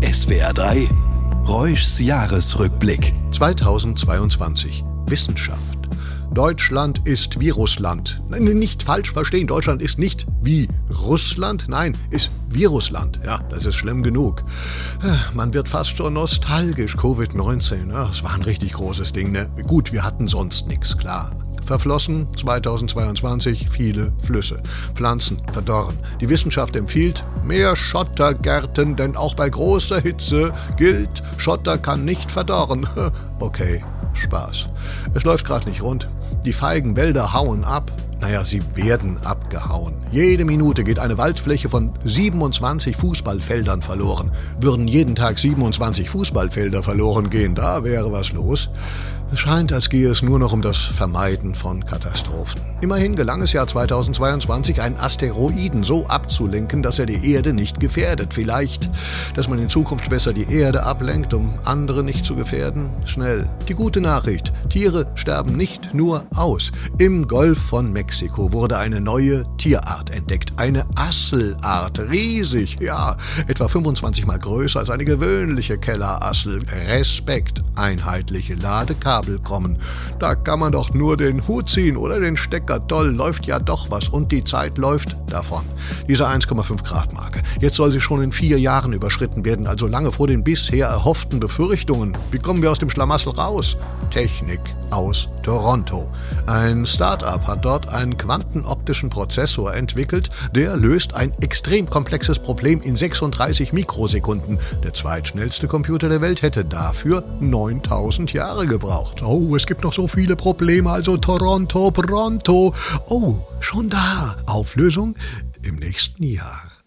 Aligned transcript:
SWR 0.00 0.52
3 0.52 0.88
Reuschs 1.48 1.98
Jahresrückblick 1.98 3.14
2022 3.32 4.84
Wissenschaft. 5.06 5.88
Deutschland 6.32 7.00
ist 7.04 7.40
wie 7.40 7.50
Russland. 7.50 8.22
Nein, 8.28 8.44
nicht 8.44 8.84
falsch 8.84 9.10
verstehen, 9.10 9.48
Deutschland 9.48 9.82
ist 9.82 9.98
nicht 9.98 10.26
wie 10.40 10.68
Russland, 11.02 11.66
nein, 11.68 11.96
ist 12.10 12.30
Virusland. 12.48 13.18
Ja, 13.26 13.40
das 13.50 13.66
ist 13.66 13.74
schlimm 13.74 14.04
genug. 14.04 14.44
Man 15.34 15.52
wird 15.52 15.68
fast 15.68 15.96
schon 15.96 16.14
nostalgisch. 16.14 16.94
Covid-19, 16.96 17.90
ja, 17.90 18.06
das 18.06 18.22
war 18.22 18.34
ein 18.34 18.42
richtig 18.42 18.74
großes 18.74 19.12
Ding. 19.12 19.32
Ne? 19.32 19.50
Gut, 19.66 19.92
wir 19.92 20.04
hatten 20.04 20.28
sonst 20.28 20.68
nichts, 20.68 20.96
klar. 20.96 21.32
Verflossen 21.68 22.26
2022 22.34 23.68
viele 23.68 24.14
Flüsse. 24.24 24.56
Pflanzen 24.94 25.42
verdorren. 25.52 25.98
Die 26.18 26.30
Wissenschaft 26.30 26.74
empfiehlt 26.76 27.26
mehr 27.44 27.76
Schottergärten, 27.76 28.96
denn 28.96 29.16
auch 29.16 29.34
bei 29.34 29.50
großer 29.50 30.00
Hitze 30.00 30.54
gilt, 30.78 31.22
Schotter 31.36 31.76
kann 31.76 32.04
nicht 32.04 32.32
verdorren. 32.32 32.88
Okay, 33.40 33.84
Spaß. 34.14 34.68
Es 35.14 35.22
läuft 35.22 35.46
gerade 35.46 35.68
nicht 35.68 35.80
rund. 35.80 36.08
Die 36.44 36.52
feigen 36.52 36.96
Wälder 36.96 37.32
hauen 37.32 37.62
ab. 37.62 37.92
Naja, 38.20 38.44
sie 38.44 38.60
werden 38.74 39.16
abgehauen. 39.22 39.94
Jede 40.10 40.44
Minute 40.44 40.82
geht 40.82 40.98
eine 40.98 41.18
Waldfläche 41.18 41.68
von 41.68 41.92
27 42.02 42.96
Fußballfeldern 42.96 43.80
verloren. 43.80 44.32
Würden 44.60 44.88
jeden 44.88 45.14
Tag 45.14 45.38
27 45.38 46.10
Fußballfelder 46.10 46.82
verloren 46.82 47.30
gehen, 47.30 47.54
da 47.54 47.84
wäre 47.84 48.10
was 48.10 48.32
los. 48.32 48.70
Es 49.30 49.40
scheint, 49.40 49.74
als 49.74 49.90
gehe 49.90 50.08
es 50.08 50.22
nur 50.22 50.38
noch 50.38 50.54
um 50.54 50.62
das 50.62 50.78
Vermeiden 50.78 51.54
von 51.54 51.84
Katastrophen. 51.84 52.62
Immerhin 52.80 53.14
gelang 53.14 53.42
es 53.42 53.52
ja 53.52 53.66
2022, 53.66 54.80
einen 54.80 54.96
Asteroiden 54.96 55.82
so 55.82 56.06
abzulenken, 56.06 56.82
dass 56.82 56.98
er 56.98 57.04
die 57.04 57.32
Erde 57.32 57.52
nicht 57.52 57.78
gefährdet. 57.78 58.32
Vielleicht, 58.32 58.88
dass 59.34 59.48
man 59.48 59.58
in 59.58 59.68
Zukunft 59.68 60.08
besser 60.08 60.32
die 60.32 60.50
Erde 60.50 60.84
ablenkt, 60.84 61.34
um 61.34 61.58
andere 61.64 62.02
nicht 62.02 62.24
zu 62.24 62.36
gefährden? 62.36 62.88
Schnell. 63.04 63.46
Die 63.68 63.74
gute 63.74 64.00
Nachricht. 64.00 64.52
Tiere 64.70 65.06
sterben 65.14 65.56
nicht 65.56 65.92
nur 65.92 66.24
aus. 66.34 66.72
Im 66.96 67.28
Golf 67.28 67.58
von 67.58 67.92
Mexiko 67.92 68.52
wurde 68.52 68.78
eine 68.78 69.00
neue 69.00 69.44
Tierart 69.58 70.14
entdeckt. 70.14 70.52
Eine 70.56 70.86
Asselart. 70.94 71.98
Riesig. 71.98 72.80
Ja, 72.80 73.16
etwa 73.46 73.68
25 73.68 74.24
mal 74.24 74.38
größer 74.38 74.80
als 74.80 74.90
eine 74.90 75.04
gewöhnliche 75.04 75.76
Kellerassel. 75.76 76.62
Respekt. 76.86 77.62
Einheitliche 77.74 78.54
Ladekarte 78.54 79.17
Kabel 79.18 79.40
kommen. 79.40 79.78
Da 80.20 80.36
kann 80.36 80.60
man 80.60 80.70
doch 80.70 80.94
nur 80.94 81.16
den 81.16 81.46
Hut 81.48 81.68
ziehen 81.68 81.96
oder 81.96 82.20
den 82.20 82.36
Stecker. 82.36 82.86
Toll, 82.86 83.08
läuft 83.08 83.46
ja 83.46 83.58
doch 83.58 83.90
was 83.90 84.08
und 84.08 84.30
die 84.30 84.44
Zeit 84.44 84.78
läuft 84.78 85.16
davon. 85.28 85.64
Diese 86.08 86.28
1,5 86.28 86.84
Grad 86.84 87.12
Marke. 87.12 87.42
Jetzt 87.60 87.76
soll 87.76 87.90
sie 87.90 88.00
schon 88.00 88.22
in 88.22 88.30
vier 88.30 88.60
Jahren 88.60 88.92
überschritten 88.92 89.44
werden, 89.44 89.66
also 89.66 89.88
lange 89.88 90.12
vor 90.12 90.28
den 90.28 90.44
bisher 90.44 90.86
erhofften 90.86 91.40
Befürchtungen. 91.40 92.16
Wie 92.30 92.38
kommen 92.38 92.62
wir 92.62 92.70
aus 92.70 92.78
dem 92.78 92.90
Schlamassel 92.90 93.32
raus? 93.32 93.76
Technik 94.10 94.60
aus 94.90 95.42
Toronto. 95.42 96.10
Ein 96.46 96.86
Start-up 96.86 97.46
hat 97.46 97.64
dort 97.64 97.88
einen 97.88 98.16
quantenoptischen 98.16 99.10
Prozessor 99.10 99.74
entwickelt, 99.74 100.30
der 100.54 100.76
löst 100.76 101.14
ein 101.14 101.32
extrem 101.40 101.90
komplexes 101.90 102.38
Problem 102.38 102.80
in 102.82 102.96
36 102.96 103.72
Mikrosekunden. 103.72 104.58
Der 104.82 104.94
zweitschnellste 104.94 105.68
Computer 105.68 106.08
der 106.08 106.20
Welt 106.20 106.42
hätte 106.42 106.64
dafür 106.64 107.24
9000 107.40 108.32
Jahre 108.32 108.66
gebraucht 108.66 109.07
gebraucht. 109.14 109.22
Oh, 109.22 109.56
es 109.56 109.66
gibt 109.66 109.82
noch 109.82 109.92
so 109.92 110.06
viele 110.06 110.36
Probleme, 110.36 110.90
also 110.90 111.16
Toronto, 111.16 111.90
pronto. 111.90 112.74
Oh, 113.08 113.36
schon 113.60 113.88
da. 113.88 114.36
Auflösung 114.46 115.14
im 115.62 115.76
nächsten 115.76 116.24
Jahr. 116.24 116.77